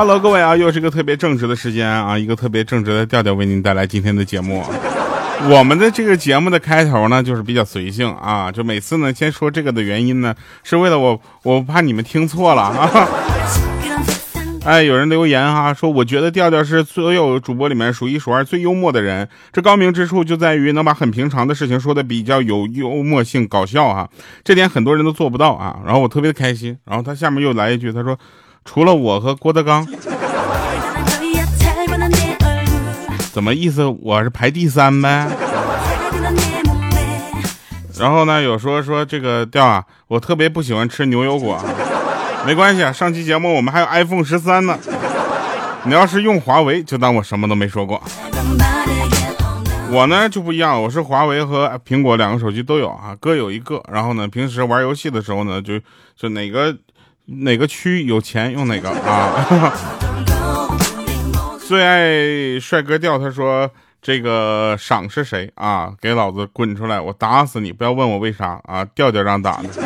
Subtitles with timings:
[0.00, 4.64] Hello，各位啊，又是一个特别正直的时间啊，一个特别正直的调调为您带来今天的节目。
[5.50, 13.08] 我们的这个节目的开头呢，就是比较随性啊，就每次呢先说这个的原因呢，是为了我，我怕你们听错了啊。
[14.64, 24.08] 哎，有人留言哈，说我觉得调调是所有主播里面数一数二最幽默的人，这高明之处就在于能把很平常的事情说的比较有幽默性、搞笑哈，
[24.42, 25.80] 这点很多人都做不到啊。
[25.84, 28.18] 然后我特别的开心，然后他下面又来一句，他说
[28.64, 29.86] 除了我和郭德纲，
[33.32, 33.84] 怎么意思？
[34.02, 35.28] 我是排第三呗？
[37.98, 41.58] 然后呢，有说说这个调啊，我特别不喜欢吃牛油果。
[42.46, 44.78] 没关系啊，上期节目我们还有 iPhone 十三呢。
[45.84, 48.02] 你要是用华为，就当我什么都没说过。
[49.90, 53.82] 我呢就不一样，我是华为和苹果两个手机都有啊，各有一个。
[53.92, 55.78] 然后呢，平时玩游戏的时候呢，就
[56.16, 56.74] 就哪个
[57.26, 59.72] 哪个区有钱用哪个 啊。
[61.66, 63.70] 最爱帅哥调，他说
[64.02, 65.94] 这个赏是谁啊？
[66.00, 67.72] 给老子滚出来，我打死你！
[67.72, 69.68] 不要问我为啥啊，调调让打的。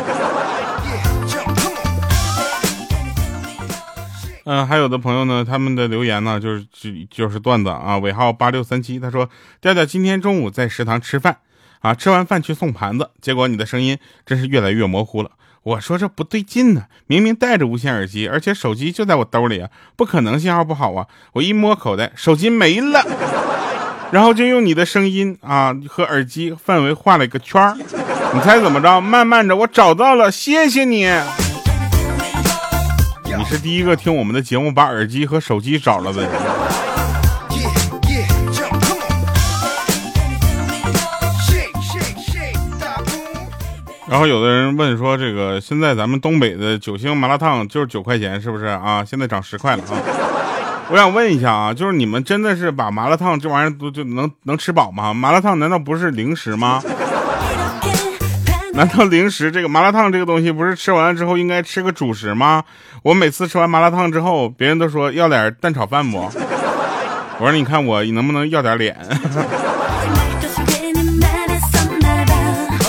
[4.45, 9.29] 嗯，还有的朋友呢，他们的留言呢，就是就就是段子啊，尾号八六三七，他说
[9.61, 11.37] 调调今天中午在食堂吃饭
[11.81, 15.29] 啊，吃完饭去送盘子，结果你的声音真是越来越模糊了。
[15.65, 21.07] 我说这不对劲呢，明明戴着无线耳机，而且手机就在我兜里啊，不可能信号不好啊。
[21.33, 23.03] 我一摸口袋，手机没了，
[24.11, 27.75] 然后就用你的声音啊和耳机范围画了一个圈儿，
[28.31, 29.01] 你猜怎么着？
[29.01, 31.09] 慢慢的我找到了，谢谢你。
[33.35, 36.31] 你是第一个听我们的节目把耳机和手机找了的人。
[44.15, 49.03] 然后有的人问说，这个现在咱们东北的九星麻辣烫就是九块钱，是不是啊？
[49.03, 49.99] 现在涨十块了啊！
[50.89, 55.13] 我想问一下啊，就是你们真的是把麻辣烫这玩意儿都就能能吃饱吗？
[55.13, 56.81] 麻辣烫难道不是零食吗？
[58.73, 62.63] 难道零食这个麻辣烫这个东西不是吃完了之后应该吃个主食吗？
[63.03, 66.19] 我每次吃完麻辣烫之后，别人都说要点蛋炒饭不？
[66.19, 68.97] 我说你看我能不能要点脸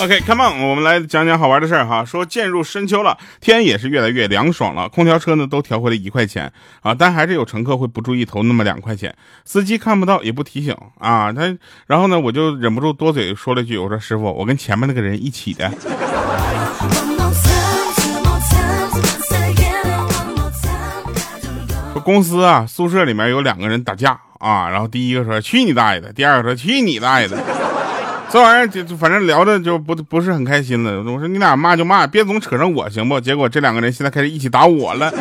[0.07, 2.05] ？OK，Come on，我们来讲讲好玩的事儿哈。
[2.05, 6.49] 说渐入深秋了，天也是越来越凉爽了，空调车呢都调回了一块钱
[6.81, 9.13] 啊，但还是有乘客会不注意投那么两块钱，
[9.43, 11.33] 司机看不到也不提醒啊。
[11.33, 11.57] 他
[11.87, 15.69] 然后呢，我就忍不住多嘴说了一句，我说师傅，我跟前面那个人一起的。
[21.91, 27.56] 说公司啊，宿舍里面有两个人打架啊，然后第一个说去你大爷的，第二个说去你大爷的。
[28.29, 31.01] 这玩意儿就反正聊的就不不是很开心了。
[31.01, 33.19] 我说你俩骂就骂，别总扯上我行不？
[33.21, 35.11] 结果这两个人现在开始一起打我了。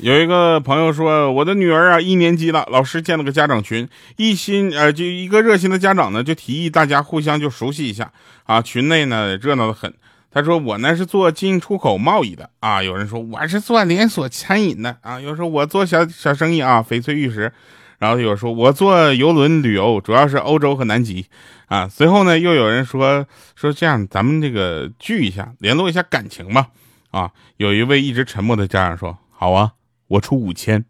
[0.00, 8.10] 有一个朋友说，我的女儿啊一年级了，老师建了个家长群，一心呃就一个热心的家长呢就提议大家互相就熟悉一下
[8.44, 9.92] 啊，群内呢热闹的很。
[10.30, 17.52] 他说我呢是做进出口贸易的啊，有人说我是做连锁餐饮的啊，有人说我做小小生意啊，翡翠玉石，
[17.98, 21.26] 然后有人说我做游轮旅游，主要是欧洲和南极
[21.66, 21.88] 啊。
[21.88, 26.68] 随后呢，又有人说说这样，咱们这个聚一下，联络一下感情吧。
[27.10, 29.72] 啊，有一位一直沉默的家长说好啊，
[30.08, 30.84] 我出五千。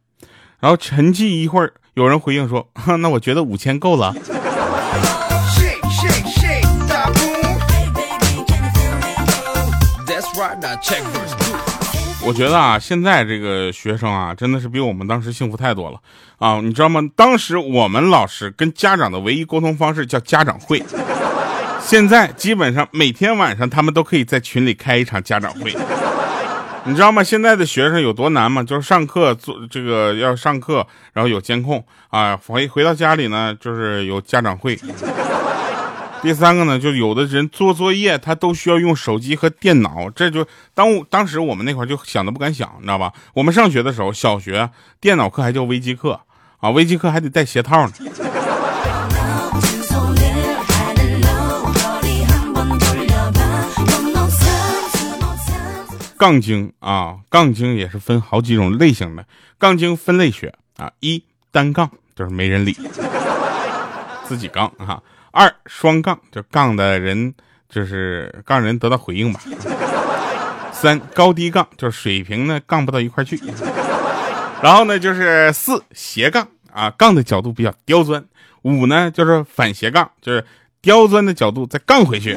[0.59, 2.69] 然后沉寂一会儿，有人回应说
[2.99, 4.12] 那我觉得五千够了。
[12.20, 15.98] 我觉得啊，现在这个学生啊，真的是比我们当时幸福太多了
[16.38, 16.60] 啊！
[16.60, 17.00] 你知道吗？
[17.16, 20.82] 当时我们老师跟家长的唯一沟通方式叫家长会，
[21.80, 25.75] 现在基本上每天晚上他们都可以在群里开一场家长会。
[26.84, 27.22] 你知道吗？
[27.22, 28.62] 现在的学生有多难吗？
[28.62, 34.78] 就是上课做这个要上课，然后有监控啊，回回到家里呢，就是有家长会。
[36.20, 43.12] 第三个呢，就有的人做作业，他都需要用手机和电脑，这就当当时我们那块就想都不敢想，你知道吧？
[43.35, 44.69] 我们上学的时候，小学
[45.00, 46.20] 电脑课还叫微机课
[46.59, 47.93] 啊，微机课还得带鞋套呢。
[56.19, 59.25] 杠精啊，杠精也是分好几种类型的，
[59.56, 61.23] 杠精分类学啊，一
[61.53, 62.76] 单杠就是没人理，
[64.28, 65.02] 自己杠哈。
[65.32, 67.32] 二双杠就杠的人
[67.69, 69.40] 就是杠人得到回应吧。
[70.70, 73.40] 三高低杠就是水平呢杠不到一块去。
[74.62, 78.22] 然后呢就是四斜杠啊杠的角度比较刁钻。
[78.62, 80.44] 五呢就是反斜杠就是
[80.82, 82.36] 刁钻的角度再杠回去。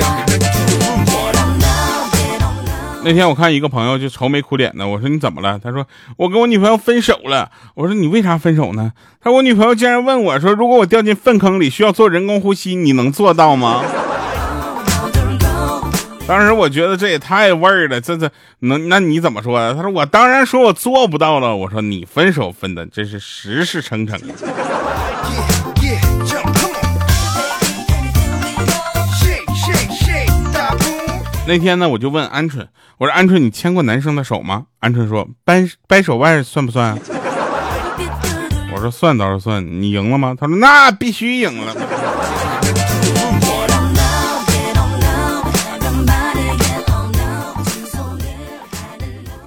[0.00, 0.27] 哈
[3.08, 5.58] 那天我看一个朋友就愁眉苦脸的，我说你怎么了？
[5.58, 5.86] 他说
[6.18, 7.50] 我跟我女朋友分手了。
[7.74, 8.92] 我说你为啥分手呢？
[9.18, 13.82] 他说我女朋友竟然问我说，如果我掉进粪坑里需要做人工呼吸，你能做到吗？
[16.26, 19.72] 当时我觉得这也太味儿了，这这能那你怎么说？
[19.72, 21.56] 他说我当然说我做不到了。
[21.56, 24.20] 我说你分手分的真是实实诚诚。
[31.48, 32.68] 那天呢，我就问鹌鹑，
[32.98, 34.66] 我说鹌鹑，你牵过男生的手吗？
[34.82, 36.94] 鹌鹑说掰掰手腕算不算？
[38.70, 40.36] 我说算倒是算，你赢了吗？
[40.38, 41.74] 他说那必须赢了。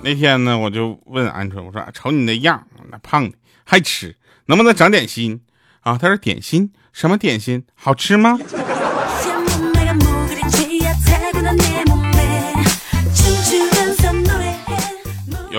[0.01, 4.15] 那天呢，我就问鹌鹑，我说瞅你那样，那胖的还吃，
[4.47, 5.41] 能不能长点心
[5.81, 5.99] 啊？
[6.01, 7.63] 他说点心什么点心？
[7.75, 8.39] 好吃吗？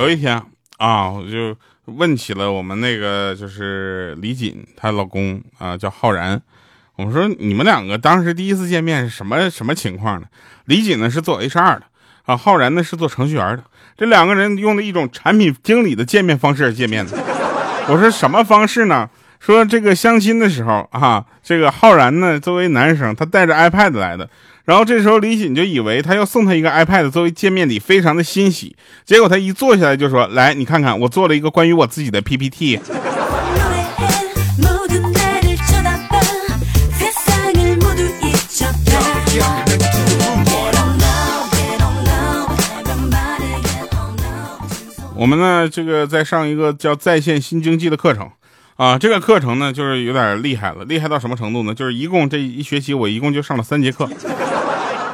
[0.03, 0.43] 有一天
[0.79, 6.43] 啊，我就问起了我们那个就是李锦她老公啊，叫浩然。
[6.97, 10.27] 我说你们两个当时第一次见面是什么什么情况呢？
[10.65, 11.83] 李锦呢是做 HR 的
[12.25, 13.63] 啊，浩然呢是做程序员的。
[13.97, 17.17] 这两个人用的一种产品经理的见面方式见面的。
[17.89, 19.09] 我说什么方式呢？
[19.45, 24.31] 说这个相亲的时候啊，这个浩然呢作为男生，他带着 iPad 来的。
[24.65, 28.77] 然后这时候李锦就以为他要送他一个 iPad 作为见面礼，非常的欣喜。
[29.05, 32.79] 结果他一坐下来就说：“来，你看看我做了一个关于我自己的 PPT。”
[45.17, 48.31] 我们呢，这个在上一个叫在线新经济的课程。
[48.77, 51.75] 啊，这个课程呢，就是有点厉害了，厉害到什么程度呢？
[51.75, 54.09] 就是一共这一学期，我一共就上了三节课，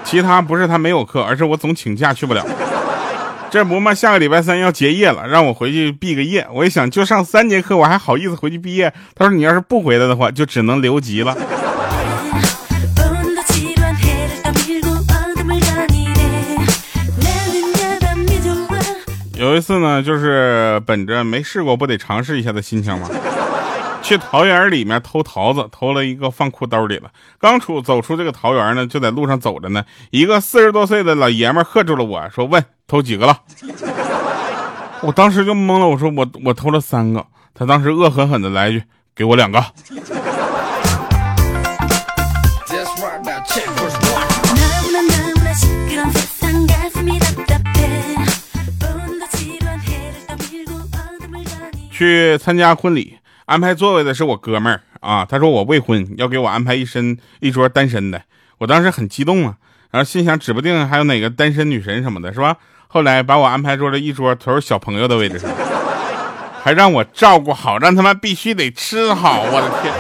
[0.05, 2.47] 其他不是他没有课，而是我总请假去不了。
[3.51, 6.47] 这不嘛，下个礼拜三要结业了，让我回去毕个业。
[6.53, 8.93] 我一想，就上三节课，我还好意思回去毕业？
[9.15, 11.37] 他说，你要是不回来的话，就只能留级了。
[19.37, 23.09] 有一次呢，就是本着没试过不得尝试一下的心情嘛。
[24.09, 27.11] 去桃园里面偷桃子，偷了一个放裤兜里了。
[27.39, 33.39] 刚出走出这个桃园呢，就在路上走着呢，一个四十多岁的老爷们喝住了我说：“问偷几个了？”
[35.05, 38.83] 我当时就懵了，我说：“我我偷了三个。”他当时恶狠狠的来一句
[39.15, 39.63] ：“给我两个。”
[51.93, 53.18] 去参加婚礼。
[53.49, 58.21] 安排座位的是我哥们儿啊，他说我未婚，要给我安排一身一桌单身的。
[58.59, 59.57] 我当时很激动啊，
[59.91, 62.59] 然后心想指不定还有哪个单身女神什么的，是吧？
[62.89, 65.51] 后来把我安排坐了一桌都是小朋友的位置上，
[66.63, 69.43] 还让我照顾好，让他们必须得吃好。
[69.45, 69.95] 我的天！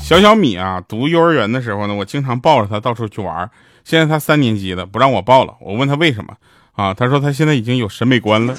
[0.00, 3.50] 小小米啊，读幼儿园的时候呢，我经常抱着他到处去玩。
[3.84, 5.54] 现在他三年级了，不让我抱了。
[5.60, 6.34] 我问他为什么？
[6.80, 8.56] 啊，他说他现在已经有审美观了。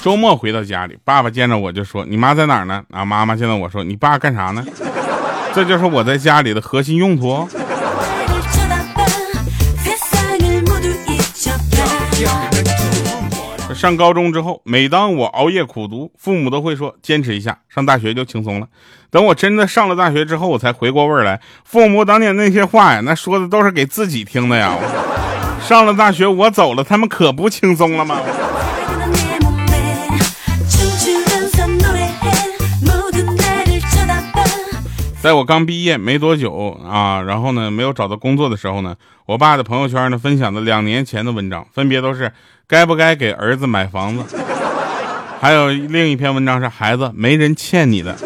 [0.00, 4.64] 周末回到家里，爸爸见着我就说：“你妈在哪儿呢？”啊，妈妈见到我说：“你爸干啥呢？”
[5.52, 7.46] 这就是我在家里的核心用途。
[13.76, 18.66] 上高中之后，每当我熬夜苦读，父母都会说坚持一下，上大学就轻松了。
[19.10, 24.74] 等我真的上了大学之后，我才回过味儿来，父母当年那些话呀，那说的都是给自己听的呀。
[25.60, 28.18] 上了大学我走了，他们可不轻松了吗？
[35.26, 38.94] 在我刚毕业没多久啊，然后呢，没有找到工作的时候呢，
[39.26, 42.30] 我爸的朋友圈呢分享的两年前的文章，分别都是
[42.68, 44.38] 该不该给儿子买房子，
[45.40, 48.16] 还有另一篇文章是孩子没人欠你的。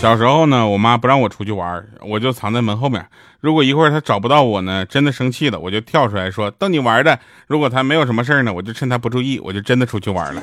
[0.00, 3.04] 小时候呢，我妈不让我出去玩，我就藏在门后面。
[3.40, 7.18] 如果一会儿她找不到我呢，真的生气了，我就跳出来说逗你玩的。
[7.48, 10.42] 如果她没有什么事儿呢，我就趁她不注意，我就真的出去玩了。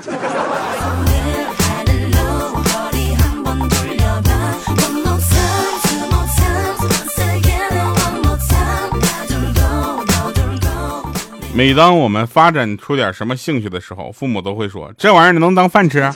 [11.53, 16.11] 每当我们发展出点什么兴趣的时候，父母都会说这玩意儿能当饭吃。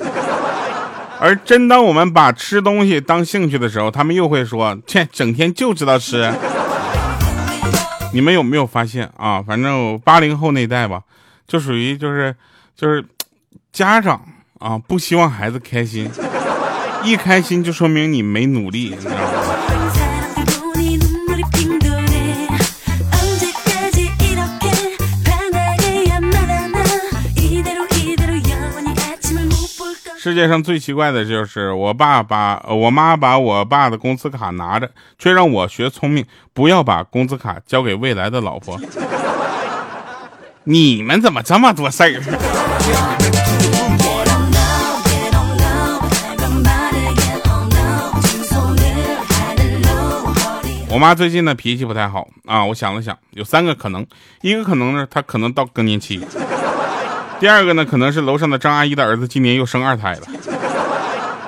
[1.22, 6.32] 而真当我们把吃东西当兴趣的时候，他们又会说：“切，整天就知道吃。”
[8.12, 9.42] 你们有没有发现啊？
[9.42, 11.02] 反正八零后那一代吧，
[11.48, 12.36] 就属于就是
[12.76, 13.06] 就是
[13.72, 14.20] 家长
[14.60, 16.10] 啊，不希望孩子开心，
[17.04, 19.39] 一开心就说明你没努力，你知道吗？
[30.30, 38.80] 世界上最奇怪的就是我爸把我妈把我爸的工资卡拿着，却让我学聪明，不要把工资卡交给未来的老婆。
[40.66, 42.22] 你们怎么这么多事儿？
[50.92, 54.06] 我妈最近呢脾气不太好啊，我想了想，有三个可能，
[54.42, 56.24] 一个可能呢，她可能到更年期。
[57.40, 60.22] 第二个呢，可能是楼上的张阿姨的儿子今年又生二胎了。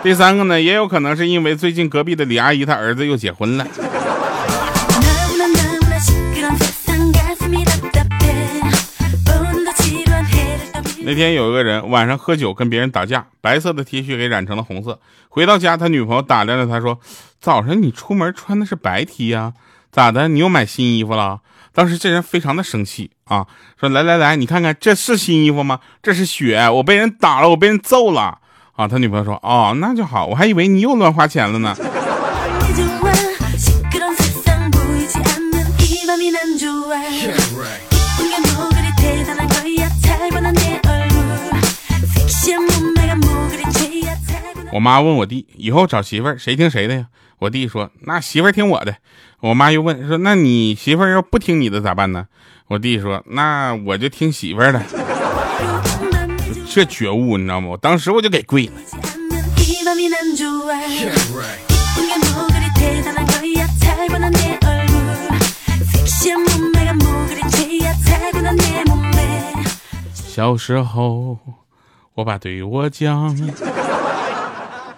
[0.01, 3.67] 第三个呢，也有可能是因为最近隔壁的李阿姨她儿子又结婚了。
[11.03, 14.98] 那天有一个人晚上喝酒跟别人打架，白色的 T 恤给染成了红色。
[15.27, 17.00] 回到家，他女朋友打量着他说
[17.41, 19.51] ：“早上你出门穿的是白 T 呀？
[19.91, 20.29] 咋的？
[20.29, 21.41] 你又买新衣服了？”
[21.74, 23.48] 当时这人非常的生气啊，
[23.80, 25.80] 说来来来，你看看这是新衣服吗？
[26.04, 28.40] 这是血，我被人打了，我被人揍了
[28.74, 28.88] 啊！
[28.90, 31.74] 他女朋友说，哦，那就好，我还以为你又乱花钱了呢。
[44.74, 47.06] 我妈问我弟，以后找媳妇儿谁听谁的呀？
[47.40, 48.96] 我弟说，那媳妇儿听我的。
[49.41, 52.27] 我妈又问说：“那你媳妇儿要不听你的咋办呢？”
[52.69, 54.79] 我弟说：“那我就听媳妇儿的。”
[56.69, 57.69] 这觉悟你知道吗？
[57.69, 58.74] 我当时我就给跪了。
[70.13, 71.39] 小时候，
[72.13, 73.36] 我爸对我讲，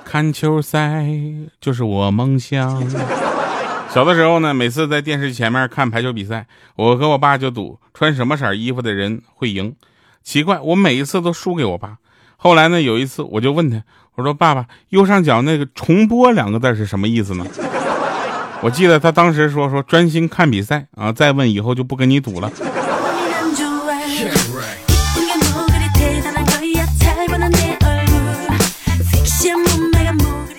[0.03, 1.07] 看球赛
[1.61, 2.83] 就是我梦想。
[3.93, 9.75] 小的时候呢，每次在电视前面看排球比赛，我和我爸就赌穿什么色衣服的人会赢。
[10.23, 11.97] 奇怪，我每一次都输给我爸。
[12.35, 13.83] 后来呢，有一次我就问他，
[14.15, 17.45] 我说：“爸爸，右上角那个重播两个字是什么意思呢？”
[18.61, 22.51] 我记得他当时说：“说专心看比赛啊，再问以后就不跟你赌了。”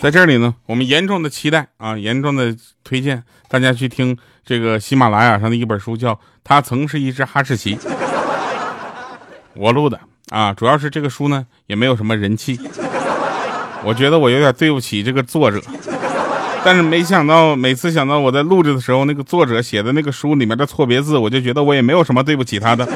[0.04, 7.74] 在这里呢，我们严重的期待啊，严重的推荐大家去听这个喜马拉雅上的一本书，叫《他曾是一只哈士奇》。
[9.54, 12.60] 我录的啊，主要是这个书呢也没有什么人气，
[13.82, 15.58] 我觉得我有点对不起这个作者。
[16.62, 22.86] 但是没想到，每次想到我在录制的时候，那个作者写的那个书里面的错别字，我就觉得我也没有什么对不起他的。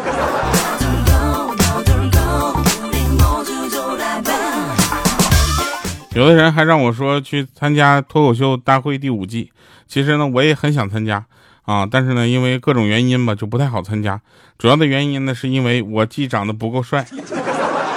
[6.18, 9.52] 有的人还让我说去参加脱口秀大会第五季，
[9.86, 11.24] 其实呢我也很想参加
[11.64, 14.20] 啊，但是呢因为各种原因吧就不太好参加。
[14.58, 17.06] 主要的原因呢是因为我既长得不够帅，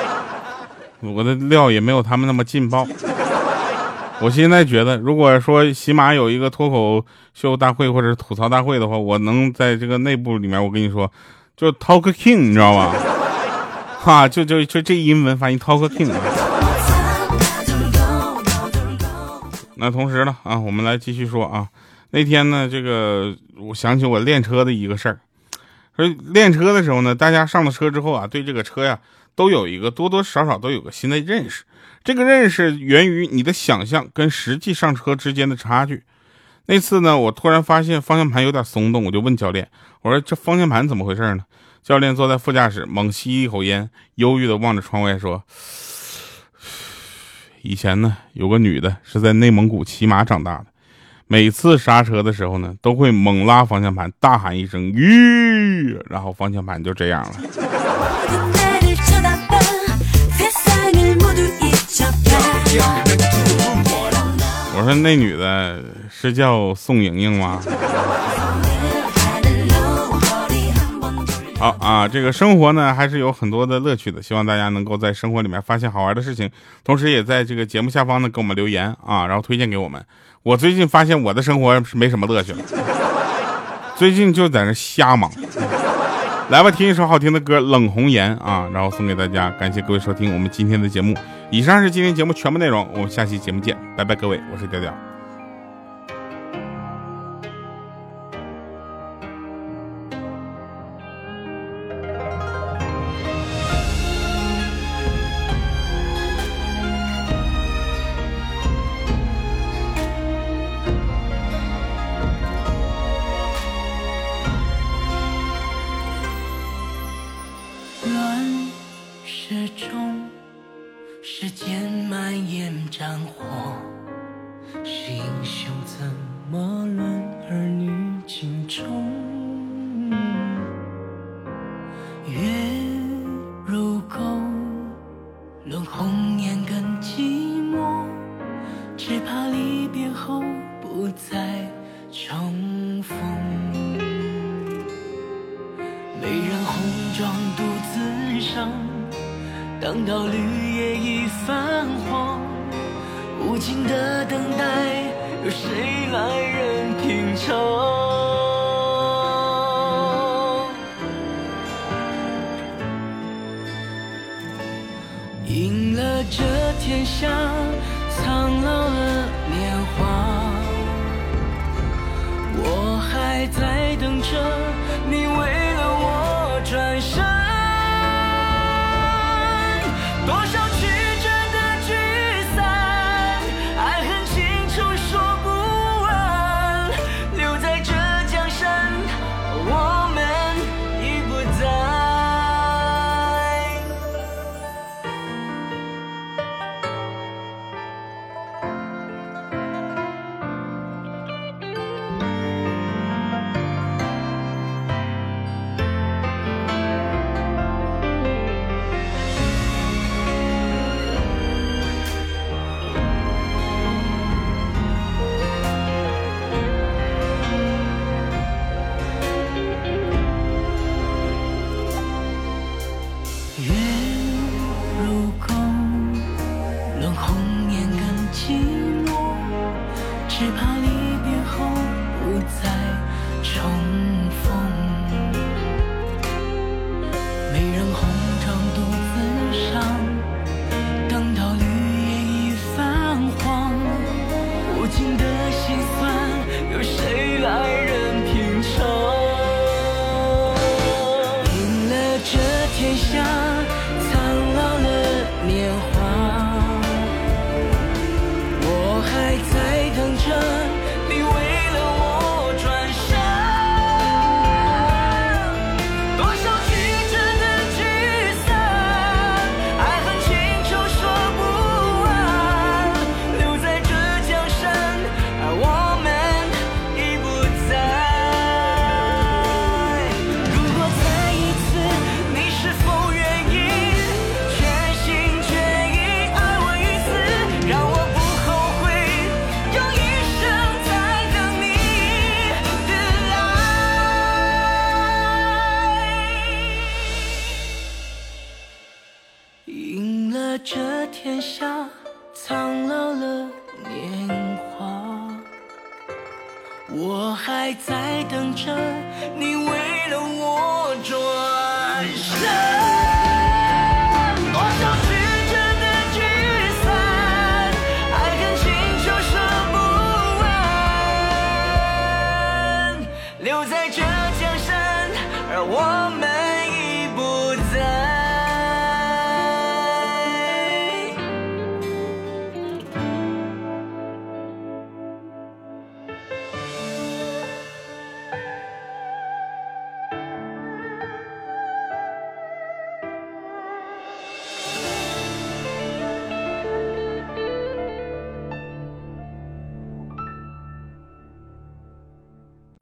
[1.01, 2.85] 我的料也没有他们那么劲爆。
[4.19, 11.11] 我现在觉得，如果说起码有一个脱口秀大会或者吐槽大会的话，我能在这个内部里面，我跟你说，
[11.57, 12.93] 就 Talk King，你知道吧？
[13.99, 16.11] 哈，就就就这英文发音 Talk King。
[19.81, 21.67] 那同时呢，啊，我们来继续说啊。
[22.11, 25.19] 那天呢，这个我想起我练车的一个事儿。
[25.95, 28.99] 说练车的时候呢，大家上了车之后啊，对这个车呀，
[29.33, 31.63] 都有一个多多少少都有个新的认识。
[32.03, 36.03] 这个认识源于你的想象跟实际上车之间的差距。
[36.67, 39.67] 那次呢，我突然发现方向盘有点松动，我就问教练，
[40.03, 41.43] 我说这方向盘怎么回事呢？
[41.81, 45.43] 教练坐在副驾驶，猛吸一口烟，忧郁的望着窗外说。
[47.63, 50.65] 以前呢，有个女的是在内蒙古骑马长大的，
[51.27, 57.31] 每次刹车的时候呢，都会猛拉方向盘，大喊一声“吁”，然后方向盘就这样了。
[64.73, 67.61] 我说那女的是叫宋莹莹吗？
[71.61, 76.49] 好啊，这个生活呢还是有很多的乐趣的，希望大家能够在生活里面发现好玩的事情，
[76.83, 80.03] 同时也在这个节目下方呢给我们留言啊，然后推荐给我们。
[80.41, 82.59] 我最近发现我的生活是没什么乐趣了，
[83.95, 85.31] 最近就在那瞎忙。
[86.49, 89.51] 来吧，听一首好听的歌《冷红颜》啊，然后送给大家。
[89.51, 91.15] 感谢各位收听我们今天的节目。
[91.51, 95.10] 以上是今天节目全部内容，我们下期节目见，拜拜，各位，我是调调。